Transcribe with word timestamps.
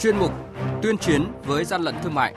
chuyên 0.00 0.16
mục 0.16 0.32
tuyên 0.82 0.98
chiến 0.98 1.26
với 1.44 1.64
gian 1.64 1.82
lận 1.82 1.94
thương 2.02 2.14
mại. 2.14 2.34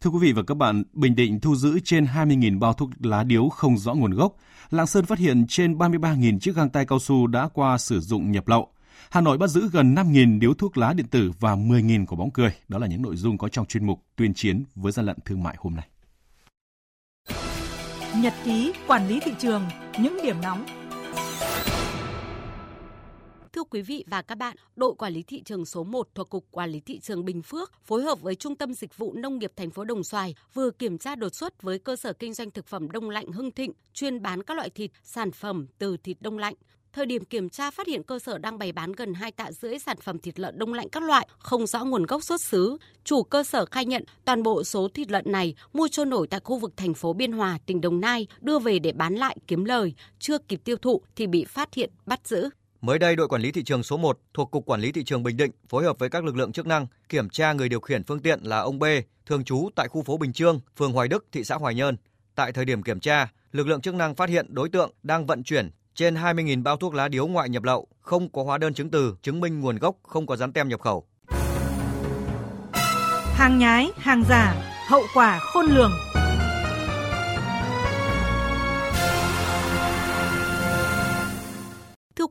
Thưa 0.00 0.10
quý 0.10 0.18
vị 0.20 0.32
và 0.32 0.42
các 0.46 0.56
bạn, 0.56 0.82
Bình 0.92 1.16
Định 1.16 1.40
thu 1.40 1.56
giữ 1.56 1.80
trên 1.84 2.04
20.000 2.04 2.58
bao 2.58 2.72
thuốc 2.72 2.90
lá 3.00 3.22
điếu 3.22 3.48
không 3.48 3.78
rõ 3.78 3.94
nguồn 3.94 4.14
gốc. 4.14 4.36
Lạng 4.70 4.86
Sơn 4.86 5.04
phát 5.04 5.18
hiện 5.18 5.46
trên 5.48 5.78
33.000 5.78 6.38
chiếc 6.38 6.56
găng 6.56 6.70
tay 6.70 6.86
cao 6.86 6.98
su 6.98 7.26
đã 7.26 7.48
qua 7.48 7.78
sử 7.78 8.00
dụng 8.00 8.32
nhập 8.32 8.48
lậu. 8.48 8.72
Hà 9.10 9.20
Nội 9.20 9.38
bắt 9.38 9.46
giữ 9.46 9.68
gần 9.72 9.94
5.000 9.94 10.38
điếu 10.38 10.54
thuốc 10.54 10.78
lá 10.78 10.92
điện 10.92 11.06
tử 11.06 11.32
và 11.40 11.56
10.000 11.56 12.06
quả 12.06 12.16
bóng 12.16 12.30
cười. 12.30 12.54
Đó 12.68 12.78
là 12.78 12.86
những 12.86 13.02
nội 13.02 13.16
dung 13.16 13.38
có 13.38 13.48
trong 13.48 13.66
chuyên 13.66 13.86
mục 13.86 14.02
tuyên 14.16 14.34
chiến 14.34 14.64
với 14.74 14.92
gian 14.92 15.06
lận 15.06 15.16
thương 15.24 15.42
mại 15.42 15.54
hôm 15.58 15.74
nay. 15.74 15.88
Nhật 18.16 18.34
ký 18.44 18.72
quản 18.86 19.08
lý 19.08 19.20
thị 19.20 19.32
trường, 19.38 19.62
những 19.98 20.18
điểm 20.22 20.36
nóng 20.42 20.79
Thưa 23.52 23.64
quý 23.64 23.82
vị 23.82 24.04
và 24.06 24.22
các 24.22 24.34
bạn, 24.34 24.56
đội 24.76 24.94
quản 24.94 25.12
lý 25.12 25.22
thị 25.22 25.42
trường 25.42 25.66
số 25.66 25.84
1 25.84 26.08
thuộc 26.14 26.30
Cục 26.30 26.44
Quản 26.50 26.70
lý 26.70 26.80
Thị 26.80 26.98
trường 26.98 27.24
Bình 27.24 27.42
Phước 27.42 27.72
phối 27.84 28.02
hợp 28.02 28.20
với 28.20 28.34
Trung 28.34 28.56
tâm 28.56 28.74
Dịch 28.74 28.98
vụ 28.98 29.12
Nông 29.12 29.38
nghiệp 29.38 29.52
thành 29.56 29.70
phố 29.70 29.84
Đồng 29.84 30.04
Xoài 30.04 30.34
vừa 30.54 30.70
kiểm 30.70 30.98
tra 30.98 31.14
đột 31.14 31.34
xuất 31.34 31.62
với 31.62 31.78
cơ 31.78 31.96
sở 31.96 32.12
kinh 32.12 32.34
doanh 32.34 32.50
thực 32.50 32.66
phẩm 32.66 32.90
đông 32.90 33.10
lạnh 33.10 33.32
Hưng 33.32 33.50
Thịnh 33.50 33.72
chuyên 33.94 34.22
bán 34.22 34.42
các 34.42 34.56
loại 34.56 34.70
thịt, 34.70 34.90
sản 35.02 35.32
phẩm 35.32 35.66
từ 35.78 35.96
thịt 35.96 36.16
đông 36.20 36.38
lạnh. 36.38 36.54
Thời 36.92 37.06
điểm 37.06 37.24
kiểm 37.24 37.48
tra 37.48 37.70
phát 37.70 37.86
hiện 37.86 38.02
cơ 38.02 38.18
sở 38.18 38.38
đang 38.38 38.58
bày 38.58 38.72
bán 38.72 38.92
gần 38.92 39.14
2 39.14 39.32
tạ 39.32 39.52
rưỡi 39.52 39.78
sản 39.78 39.96
phẩm 40.00 40.18
thịt 40.18 40.40
lợn 40.40 40.58
đông 40.58 40.74
lạnh 40.74 40.88
các 40.88 41.02
loại, 41.02 41.28
không 41.38 41.66
rõ 41.66 41.84
nguồn 41.84 42.06
gốc 42.06 42.24
xuất 42.24 42.40
xứ. 42.40 42.76
Chủ 43.04 43.22
cơ 43.22 43.44
sở 43.44 43.64
khai 43.64 43.86
nhận 43.86 44.04
toàn 44.24 44.42
bộ 44.42 44.64
số 44.64 44.88
thịt 44.88 45.10
lợn 45.10 45.32
này 45.32 45.54
mua 45.72 45.88
trôi 45.88 46.06
nổi 46.06 46.26
tại 46.26 46.40
khu 46.44 46.58
vực 46.58 46.76
thành 46.76 46.94
phố 46.94 47.12
Biên 47.12 47.32
Hòa, 47.32 47.58
tỉnh 47.66 47.80
Đồng 47.80 48.00
Nai, 48.00 48.26
đưa 48.40 48.58
về 48.58 48.78
để 48.78 48.92
bán 48.92 49.14
lại 49.14 49.36
kiếm 49.46 49.64
lời, 49.64 49.94
chưa 50.18 50.38
kịp 50.38 50.60
tiêu 50.64 50.76
thụ 50.76 51.02
thì 51.16 51.26
bị 51.26 51.44
phát 51.44 51.74
hiện 51.74 51.90
bắt 52.06 52.20
giữ. 52.24 52.50
Mới 52.80 52.98
đây, 52.98 53.16
đội 53.16 53.28
quản 53.28 53.42
lý 53.42 53.52
thị 53.52 53.62
trường 53.62 53.82
số 53.82 53.96
1 53.96 54.18
thuộc 54.34 54.50
Cục 54.50 54.66
Quản 54.66 54.80
lý 54.80 54.92
Thị 54.92 55.04
trường 55.04 55.22
Bình 55.22 55.36
Định 55.36 55.50
phối 55.68 55.84
hợp 55.84 55.98
với 55.98 56.08
các 56.08 56.24
lực 56.24 56.36
lượng 56.36 56.52
chức 56.52 56.66
năng 56.66 56.86
kiểm 57.08 57.28
tra 57.28 57.52
người 57.52 57.68
điều 57.68 57.80
khiển 57.80 58.04
phương 58.04 58.20
tiện 58.20 58.40
là 58.42 58.60
ông 58.60 58.78
B, 58.78 58.84
thường 59.26 59.44
trú 59.44 59.68
tại 59.76 59.88
khu 59.88 60.02
phố 60.02 60.16
Bình 60.16 60.32
Trương, 60.32 60.60
phường 60.76 60.92
Hoài 60.92 61.08
Đức, 61.08 61.26
thị 61.32 61.44
xã 61.44 61.54
Hoài 61.54 61.74
Nhơn. 61.74 61.96
Tại 62.34 62.52
thời 62.52 62.64
điểm 62.64 62.82
kiểm 62.82 63.00
tra, 63.00 63.28
lực 63.52 63.66
lượng 63.66 63.80
chức 63.80 63.94
năng 63.94 64.14
phát 64.14 64.28
hiện 64.28 64.46
đối 64.54 64.68
tượng 64.68 64.90
đang 65.02 65.26
vận 65.26 65.42
chuyển 65.42 65.70
trên 65.94 66.14
20.000 66.14 66.62
bao 66.62 66.76
thuốc 66.76 66.94
lá 66.94 67.08
điếu 67.08 67.26
ngoại 67.26 67.48
nhập 67.48 67.62
lậu, 67.64 67.86
không 68.00 68.28
có 68.32 68.44
hóa 68.44 68.58
đơn 68.58 68.74
chứng 68.74 68.90
từ, 68.90 69.14
chứng 69.22 69.40
minh 69.40 69.60
nguồn 69.60 69.76
gốc, 69.76 69.96
không 70.02 70.26
có 70.26 70.36
dán 70.36 70.52
tem 70.52 70.68
nhập 70.68 70.80
khẩu. 70.80 71.06
Hàng 73.34 73.58
nhái, 73.58 73.90
hàng 73.96 74.24
giả, 74.28 74.54
hậu 74.88 75.02
quả 75.14 75.38
khôn 75.38 75.66
lường. 75.66 75.92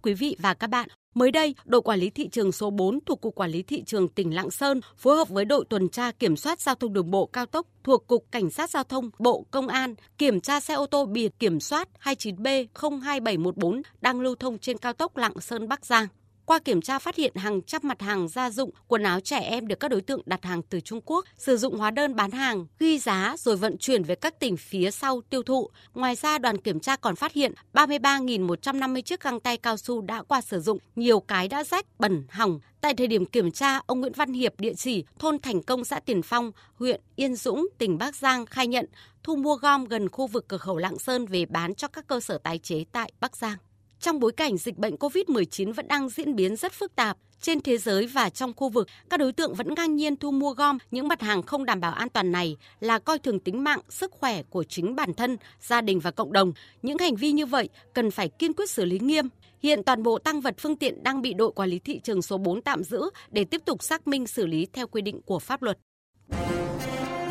Quý 0.02 0.14
vị 0.14 0.36
và 0.40 0.54
các 0.54 0.68
bạn, 0.68 0.90
mới 1.14 1.32
đây, 1.32 1.56
đội 1.66 1.82
quản 1.82 2.00
lý 2.00 2.10
thị 2.10 2.30
trường 2.32 2.52
số 2.52 2.70
4 2.70 3.00
thuộc 3.06 3.22
Cục 3.22 3.36
Quản 3.36 3.52
lý 3.52 3.64
Thị 3.64 3.84
trường 3.84 4.08
tỉnh 4.08 4.36
Lạng 4.36 4.52
Sơn 4.52 4.82
phối 4.98 5.18
hợp 5.18 5.30
với 5.30 5.46
đội 5.46 5.66
tuần 5.70 5.90
tra 5.90 6.12
kiểm 6.12 6.36
soát 6.36 6.60
giao 6.60 6.76
thông 6.76 6.94
đường 6.94 7.12
bộ 7.12 7.26
cao 7.26 7.46
tốc 7.46 7.68
thuộc 7.84 8.08
Cục 8.08 8.26
Cảnh 8.32 8.50
sát 8.50 8.70
Giao 8.70 8.84
thông 8.84 9.10
Bộ 9.20 9.46
Công 9.52 9.68
an 9.68 9.96
kiểm 10.18 10.42
tra 10.42 10.60
xe 10.60 10.74
ô 10.74 10.86
tô 10.86 11.06
biển 11.06 11.32
kiểm 11.40 11.60
soát 11.60 11.90
29B02714 12.04 13.82
đang 14.02 14.22
lưu 14.22 14.36
thông 14.36 14.58
trên 14.58 14.78
cao 14.78 14.94
tốc 14.94 15.18
Lạng 15.18 15.40
Sơn 15.40 15.68
Bắc 15.68 15.86
Giang. 15.86 16.08
Qua 16.50 16.60
kiểm 16.60 16.82
tra 16.82 17.00
phát 17.00 17.16
hiện 17.16 17.36
hàng 17.36 17.62
trăm 17.62 17.82
mặt 17.84 18.02
hàng 18.02 18.28
gia 18.28 18.50
dụng, 18.50 18.70
quần 18.88 19.04
áo 19.04 19.20
trẻ 19.20 19.40
em 19.40 19.68
được 19.68 19.80
các 19.80 19.88
đối 19.88 20.02
tượng 20.02 20.22
đặt 20.26 20.46
hàng 20.46 20.62
từ 20.62 20.80
Trung 20.80 21.02
Quốc, 21.06 21.26
sử 21.38 21.58
dụng 21.58 21.78
hóa 21.78 21.92
đơn 21.92 22.16
bán 22.16 22.32
hàng, 22.32 22.66
ghi 22.80 23.00
giá 23.00 23.36
rồi 23.38 23.56
vận 23.56 23.78
chuyển 23.78 24.04
về 24.04 24.16
các 24.16 24.40
tỉnh 24.40 24.58
phía 24.58 24.92
sau 24.92 25.22
tiêu 25.30 25.44
thụ. 25.44 25.70
Ngoài 25.94 26.16
ra, 26.16 26.38
đoàn 26.38 26.58
kiểm 26.62 26.80
tra 26.80 26.96
còn 26.96 27.16
phát 27.16 27.34
hiện 27.34 27.54
33.150 27.74 29.02
chiếc 29.02 29.24
găng 29.24 29.40
tay 29.40 29.58
cao 29.58 29.78
su 29.78 30.02
đã 30.02 30.24
qua 30.24 30.42
sử 30.42 30.62
dụng, 30.62 30.78
nhiều 30.96 31.20
cái 31.20 31.48
đã 31.48 31.64
rách, 31.64 31.86
bẩn, 32.00 32.24
hỏng. 32.30 32.60
Tại 32.82 32.94
thời 32.94 33.08
điểm 33.08 33.26
kiểm 33.26 33.52
tra, 33.52 33.82
ông 33.86 34.00
Nguyễn 34.00 34.14
Văn 34.14 34.34
Hiệp, 34.34 34.60
địa 34.60 34.74
chỉ 34.74 35.04
thôn 35.20 35.40
Thành 35.40 35.64
Công, 35.64 35.86
xã 35.86 36.00
Tiền 36.00 36.22
Phong, 36.22 36.52
huyện 36.76 37.02
Yên 37.16 37.36
Dũng, 37.36 37.68
tỉnh 37.78 37.98
Bắc 37.98 38.16
Giang 38.16 38.46
khai 38.46 38.68
nhận 38.68 38.86
thu 39.24 39.36
mua 39.36 39.56
gom 39.56 39.86
gần 39.86 40.10
khu 40.10 40.28
vực 40.28 40.48
cửa 40.48 40.58
khẩu 40.58 40.78
Lạng 40.78 41.00
Sơn 41.00 41.26
về 41.26 41.46
bán 41.46 41.76
cho 41.76 41.88
các 41.88 42.08
cơ 42.08 42.20
sở 42.20 42.38
tái 42.38 42.58
chế 42.58 42.84
tại 42.92 43.12
Bắc 43.20 43.38
Giang. 43.38 43.58
Trong 44.00 44.20
bối 44.20 44.32
cảnh 44.32 44.58
dịch 44.58 44.78
bệnh 44.78 44.96
COVID-19 44.96 45.74
vẫn 45.74 45.88
đang 45.88 46.10
diễn 46.10 46.36
biến 46.36 46.56
rất 46.56 46.74
phức 46.74 46.96
tạp, 46.96 47.18
trên 47.42 47.62
thế 47.62 47.78
giới 47.78 48.08
và 48.08 48.30
trong 48.30 48.54
khu 48.56 48.70
vực, 48.70 48.88
các 49.10 49.20
đối 49.20 49.34
tượng 49.34 49.54
vẫn 49.54 49.74
ngang 49.74 49.96
nhiên 49.96 50.16
thu 50.16 50.32
mua 50.32 50.54
gom 50.54 50.78
những 50.92 51.08
mặt 51.08 51.22
hàng 51.22 51.42
không 51.42 51.66
đảm 51.66 51.80
bảo 51.80 51.94
an 51.94 52.10
toàn 52.10 52.32
này 52.32 52.58
là 52.80 53.00
coi 53.00 53.20
thường 53.20 53.40
tính 53.40 53.64
mạng, 53.64 53.80
sức 53.90 54.12
khỏe 54.12 54.44
của 54.44 54.64
chính 54.64 54.96
bản 54.96 55.14
thân, 55.14 55.38
gia 55.62 55.82
đình 55.82 56.00
và 56.00 56.12
cộng 56.12 56.34
đồng. 56.34 56.54
Những 56.82 56.98
hành 56.98 57.16
vi 57.16 57.32
như 57.32 57.46
vậy 57.46 57.70
cần 57.94 58.12
phải 58.12 58.30
kiên 58.30 58.54
quyết 58.54 58.70
xử 58.70 58.86
lý 58.86 59.00
nghiêm. 59.00 59.30
Hiện 59.64 59.84
toàn 59.84 60.04
bộ 60.04 60.20
tăng 60.20 60.42
vật 60.42 60.56
phương 60.58 60.76
tiện 60.76 61.04
đang 61.04 61.22
bị 61.22 61.34
đội 61.34 61.52
quản 61.52 61.70
lý 61.70 61.80
thị 61.80 62.00
trường 62.04 62.22
số 62.22 62.38
4 62.38 62.62
tạm 62.62 62.84
giữ 62.84 63.10
để 63.30 63.44
tiếp 63.44 63.62
tục 63.66 63.84
xác 63.84 64.08
minh 64.08 64.28
xử 64.28 64.46
lý 64.46 64.68
theo 64.74 64.88
quy 64.88 65.02
định 65.02 65.22
của 65.22 65.40
pháp 65.40 65.62
luật. 65.62 65.78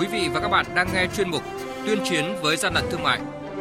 Quý 0.01 0.07
vị 0.13 0.29
và 0.35 0.41
các 0.41 0.49
bạn 0.49 0.67
đang 0.75 0.89
nghe 0.95 1.09
chuyên 1.17 1.31
mục 1.31 1.43
Tuyên 1.87 1.99
chiến 2.05 2.25
với 2.43 2.57
gian 2.57 2.75
lận 2.75 2.85
thương 2.91 3.03
mại. 3.03 3.21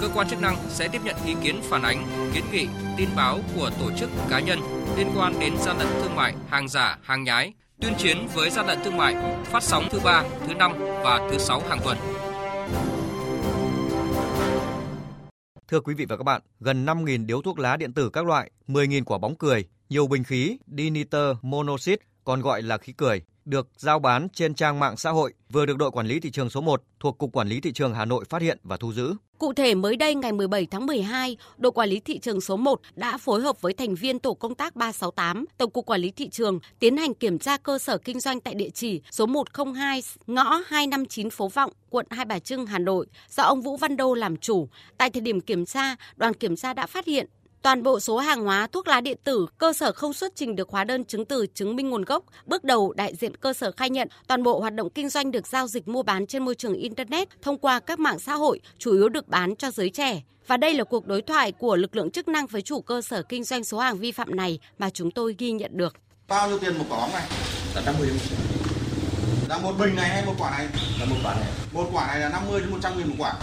Cơ 0.00 0.08
quan 0.14 0.28
chức 0.28 0.40
năng 0.40 0.56
sẽ 0.68 0.88
tiếp 0.88 1.00
nhận 1.04 1.16
ý 1.26 1.34
kiến 1.42 1.60
phản 1.62 1.82
ánh, 1.82 2.06
kiến 2.34 2.44
nghị, 2.52 2.66
tin 2.96 3.08
báo 3.16 3.38
của 3.56 3.70
tổ 3.80 3.90
chức 3.98 4.10
cá 4.30 4.40
nhân 4.40 4.58
liên 4.96 5.06
quan 5.16 5.40
đến 5.40 5.52
gian 5.58 5.78
lận 5.78 5.86
thương 6.02 6.16
mại, 6.16 6.34
hàng 6.48 6.68
giả, 6.68 6.98
hàng 7.02 7.24
nhái, 7.24 7.52
tuyên 7.80 7.92
chiến 7.98 8.28
với 8.34 8.50
gian 8.50 8.66
lận 8.66 8.78
thương 8.84 8.96
mại 8.96 9.14
phát 9.44 9.62
sóng 9.62 9.84
thứ 9.90 10.00
ba, 10.04 10.24
thứ 10.46 10.54
năm 10.54 10.72
và 10.78 11.28
thứ 11.30 11.38
sáu 11.38 11.62
hàng 11.68 11.78
tuần. 11.84 11.98
Thưa 15.68 15.80
quý 15.80 15.94
vị 15.94 16.04
và 16.04 16.16
các 16.16 16.22
bạn, 16.22 16.42
gần 16.60 16.86
5.000 16.86 17.26
điếu 17.26 17.42
thuốc 17.42 17.58
lá 17.58 17.76
điện 17.76 17.92
tử 17.92 18.10
các 18.10 18.26
loại, 18.26 18.50
10.000 18.68 19.04
quả 19.04 19.18
bóng 19.18 19.36
cười, 19.36 19.64
nhiều 19.88 20.06
bình 20.06 20.24
khí 20.24 20.58
diniter 20.66 21.36
monoxid, 21.42 21.98
còn 22.24 22.42
gọi 22.42 22.62
là 22.62 22.78
khí 22.78 22.92
cười 22.96 23.22
được 23.44 23.68
giao 23.76 23.98
bán 23.98 24.28
trên 24.28 24.54
trang 24.54 24.80
mạng 24.80 24.96
xã 24.96 25.10
hội 25.10 25.32
vừa 25.52 25.66
được 25.66 25.76
đội 25.76 25.90
quản 25.90 26.06
lý 26.06 26.20
thị 26.20 26.30
trường 26.30 26.50
số 26.50 26.60
1 26.60 26.82
thuộc 27.00 27.18
Cục 27.18 27.32
Quản 27.32 27.48
lý 27.48 27.60
Thị 27.60 27.72
trường 27.72 27.94
Hà 27.94 28.04
Nội 28.04 28.24
phát 28.28 28.42
hiện 28.42 28.58
và 28.62 28.76
thu 28.76 28.92
giữ. 28.92 29.14
Cụ 29.38 29.52
thể 29.52 29.74
mới 29.74 29.96
đây 29.96 30.14
ngày 30.14 30.32
17 30.32 30.66
tháng 30.66 30.86
12, 30.86 31.36
đội 31.56 31.72
quản 31.72 31.88
lý 31.88 32.00
thị 32.00 32.18
trường 32.18 32.40
số 32.40 32.56
1 32.56 32.80
đã 32.94 33.18
phối 33.18 33.40
hợp 33.40 33.60
với 33.60 33.72
thành 33.72 33.94
viên 33.94 34.18
tổ 34.18 34.34
công 34.34 34.54
tác 34.54 34.76
368, 34.76 35.44
Tổng 35.58 35.70
cục 35.70 35.86
Quản 35.86 36.00
lý 36.00 36.10
thị 36.10 36.28
trường 36.28 36.58
tiến 36.78 36.96
hành 36.96 37.14
kiểm 37.14 37.38
tra 37.38 37.56
cơ 37.56 37.78
sở 37.78 37.98
kinh 37.98 38.20
doanh 38.20 38.40
tại 38.40 38.54
địa 38.54 38.70
chỉ 38.70 39.00
số 39.10 39.26
102 39.26 40.02
ngõ 40.26 40.60
259 40.66 41.30
phố 41.30 41.48
Vọng, 41.48 41.72
quận 41.90 42.06
Hai 42.10 42.24
Bà 42.24 42.38
Trưng, 42.38 42.66
Hà 42.66 42.78
Nội 42.78 43.06
do 43.30 43.42
ông 43.42 43.62
Vũ 43.62 43.76
Văn 43.76 43.96
Đô 43.96 44.14
làm 44.14 44.36
chủ. 44.36 44.68
Tại 44.98 45.10
thời 45.10 45.20
điểm 45.20 45.40
kiểm 45.40 45.66
tra, 45.66 45.96
đoàn 46.16 46.34
kiểm 46.34 46.56
tra 46.56 46.74
đã 46.74 46.86
phát 46.86 47.06
hiện 47.06 47.26
Toàn 47.64 47.82
bộ 47.82 48.00
số 48.00 48.18
hàng 48.18 48.44
hóa 48.44 48.66
thuốc 48.66 48.88
lá 48.88 49.00
điện 49.00 49.18
tử, 49.24 49.46
cơ 49.58 49.72
sở 49.72 49.92
không 49.92 50.12
xuất 50.12 50.32
trình 50.36 50.56
được 50.56 50.70
hóa 50.70 50.84
đơn 50.84 51.04
chứng 51.04 51.24
từ 51.24 51.46
chứng 51.54 51.76
minh 51.76 51.90
nguồn 51.90 52.04
gốc. 52.04 52.24
Bước 52.46 52.64
đầu, 52.64 52.92
đại 52.92 53.14
diện 53.14 53.36
cơ 53.36 53.52
sở 53.52 53.72
khai 53.72 53.90
nhận 53.90 54.08
toàn 54.26 54.42
bộ 54.42 54.60
hoạt 54.60 54.74
động 54.74 54.90
kinh 54.90 55.08
doanh 55.08 55.30
được 55.30 55.46
giao 55.46 55.66
dịch 55.66 55.88
mua 55.88 56.02
bán 56.02 56.26
trên 56.26 56.44
môi 56.44 56.54
trường 56.54 56.74
Internet 56.74 57.28
thông 57.42 57.58
qua 57.58 57.80
các 57.80 57.98
mạng 57.98 58.18
xã 58.18 58.34
hội, 58.34 58.60
chủ 58.78 58.92
yếu 58.92 59.08
được 59.08 59.28
bán 59.28 59.56
cho 59.56 59.70
giới 59.70 59.90
trẻ. 59.90 60.22
Và 60.46 60.56
đây 60.56 60.74
là 60.74 60.84
cuộc 60.84 61.06
đối 61.06 61.22
thoại 61.22 61.52
của 61.52 61.76
lực 61.76 61.96
lượng 61.96 62.10
chức 62.10 62.28
năng 62.28 62.46
với 62.46 62.62
chủ 62.62 62.80
cơ 62.80 63.02
sở 63.02 63.22
kinh 63.22 63.44
doanh 63.44 63.64
số 63.64 63.78
hàng 63.78 63.98
vi 63.98 64.12
phạm 64.12 64.36
này 64.36 64.58
mà 64.78 64.90
chúng 64.90 65.10
tôi 65.10 65.34
ghi 65.38 65.52
nhận 65.52 65.70
được. 65.74 65.96
Bao 66.28 66.48
nhiêu 66.48 66.58
tiền 66.58 66.78
một 66.78 66.84
quả 66.88 66.98
bóng 66.98 67.12
này? 67.12 67.28
Là 67.74 67.82
50 67.86 68.08
Là 69.48 69.58
một 69.58 69.72
bình 69.78 69.96
này 69.96 70.08
hay 70.08 70.26
một 70.26 70.34
quả 70.38 70.50
này? 70.50 70.68
Là 71.00 71.06
một 71.06 71.16
quả 71.24 71.34
này. 71.34 71.48
Một 71.72 71.90
quả 71.92 72.06
này 72.06 72.20
là 72.20 72.28
50 72.28 72.60
đến 72.60 72.70
100 72.70 72.98
nghìn 72.98 73.08
một 73.08 73.14
quả. 73.18 73.34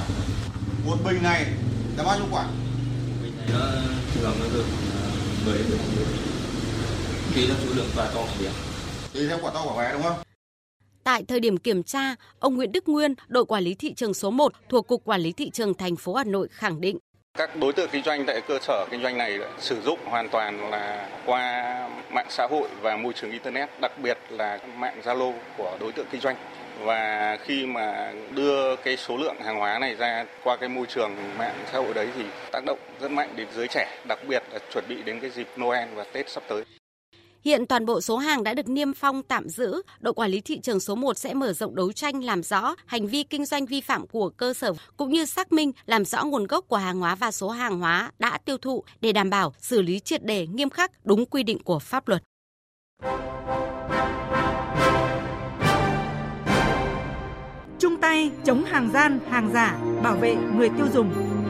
Một 0.86 0.98
bình 1.06 1.24
này 1.24 1.46
là 1.98 2.04
bao 2.04 2.18
nhiêu 2.18 2.28
quả? 2.32 2.46
Bình 3.48 3.56
nó 3.56 3.72
thường 4.14 4.34
nó 4.40 4.46
được 4.54 4.66
10 5.46 5.58
đến 5.58 5.68
15 5.70 5.82
Tùy 7.36 7.46
theo 7.48 7.56
số 7.66 7.74
lượng 7.76 7.88
quả 7.96 8.12
to 8.14 8.22
quả 8.22 8.42
bé 8.42 8.52
Tùy 9.14 9.28
theo 9.28 9.40
quả 9.42 9.52
to 9.54 9.64
quả 9.66 9.84
bé 9.84 9.94
đúng 9.94 10.04
không? 10.04 10.18
Tại 11.04 11.24
thời 11.28 11.40
điểm 11.40 11.58
kiểm 11.58 11.84
tra, 11.84 12.16
ông 12.40 12.56
Nguyễn 12.56 12.72
Đức 12.72 12.90
Nguyên, 12.90 13.14
đội 13.28 13.46
quản 13.46 13.64
lý 13.64 13.76
thị 13.76 13.94
trường 13.94 14.14
số 14.14 14.32
1 14.32 14.54
thuộc 14.70 14.88
Cục 14.88 15.04
Quản 15.06 15.22
lý 15.22 15.32
Thị 15.32 15.50
trường 15.50 15.74
thành 15.74 15.96
phố 15.96 16.14
Hà 16.14 16.24
Nội 16.24 16.48
khẳng 16.52 16.82
định 16.82 16.98
các 17.42 17.56
đối 17.56 17.74
tượng 17.74 17.90
kinh 17.92 18.04
doanh 18.04 18.26
tại 18.26 18.42
cơ 18.48 18.60
sở 18.62 18.86
kinh 18.92 19.02
doanh 19.02 19.18
này 19.18 19.40
sử 19.60 19.82
dụng 19.82 20.00
hoàn 20.06 20.30
toàn 20.30 20.72
là 20.72 21.10
qua 21.26 21.64
mạng 22.10 22.26
xã 22.30 22.48
hội 22.50 22.70
và 22.82 22.96
môi 22.98 23.14
trường 23.14 23.32
internet, 23.32 23.70
đặc 23.82 23.92
biệt 23.98 24.18
là 24.30 24.60
mạng 24.76 25.02
Zalo 25.04 25.34
của 25.58 25.78
đối 25.80 25.92
tượng 25.92 26.06
kinh 26.12 26.22
doanh. 26.22 26.36
Và 26.80 27.38
khi 27.44 27.66
mà 27.66 28.14
đưa 28.30 28.76
cái 28.76 28.98
số 28.98 29.18
lượng 29.18 29.36
hàng 29.44 29.60
hóa 29.60 29.80
này 29.80 29.96
ra 29.96 30.26
qua 30.44 30.58
cái 30.58 30.70
môi 30.70 30.86
trường 30.86 31.16
mạng 31.38 31.56
xã 31.72 31.78
hội 31.78 31.94
đấy 31.94 32.08
thì 32.16 32.24
tác 32.52 32.66
động 32.66 32.80
rất 33.02 33.12
mạnh 33.12 33.30
đến 33.36 33.48
giới 33.56 33.68
trẻ, 33.68 33.88
đặc 34.08 34.20
biệt 34.28 34.44
là 34.52 34.60
chuẩn 34.74 34.84
bị 34.88 35.04
đến 35.06 35.20
cái 35.20 35.30
dịp 35.30 35.48
Noel 35.58 35.90
và 35.94 36.04
Tết 36.14 36.30
sắp 36.30 36.44
tới. 36.48 36.64
Hiện 37.44 37.66
toàn 37.66 37.86
bộ 37.86 38.02
số 38.02 38.18
hàng 38.18 38.44
đã 38.44 38.54
được 38.54 38.70
niêm 38.70 38.94
phong 38.94 39.24
tạm 39.24 39.50
giữ, 39.50 39.82
đội 40.00 40.14
quản 40.14 40.32
lý 40.32 40.42
thị 40.42 40.60
trường 40.60 40.80
số 40.80 40.96
1 40.96 41.18
sẽ 41.18 41.34
mở 41.34 41.54
rộng 41.54 41.76
đấu 41.76 41.92
tranh 41.92 42.24
làm 42.24 42.44
rõ 42.44 42.76
hành 42.86 43.08
vi 43.08 43.24
kinh 43.24 43.46
doanh 43.46 43.66
vi 43.66 43.82
phạm 43.82 44.08
của 44.08 44.30
cơ 44.30 44.54
sở 44.54 44.74
cũng 44.98 45.10
như 45.10 45.26
xác 45.26 45.52
minh 45.52 45.72
làm 45.86 46.06
rõ 46.06 46.24
nguồn 46.24 46.48
gốc 46.48 46.66
của 46.68 46.78
hàng 46.78 47.00
hóa 47.00 47.16
và 47.16 47.32
số 47.32 47.50
hàng 47.50 47.80
hóa 47.80 48.12
đã 48.20 48.38
tiêu 48.46 48.58
thụ 48.58 48.84
để 49.02 49.12
đảm 49.12 49.30
bảo 49.30 49.54
xử 49.60 49.82
lý 49.82 50.00
triệt 50.00 50.26
đề 50.26 50.48
nghiêm 50.48 50.70
khắc 50.70 51.06
đúng 51.06 51.26
quy 51.26 51.44
định 51.44 51.64
của 51.64 51.80
pháp 51.80 52.08
luật. 52.08 52.24
Chung 57.80 57.98
tay 58.02 58.32
chống 58.46 58.64
hàng 58.64 58.90
gian, 58.94 59.20
hàng 59.30 59.50
giả, 59.54 59.80
bảo 60.04 60.16
vệ 60.16 60.36
người 60.36 60.70
tiêu 60.70 60.88
dùng. 60.94 61.41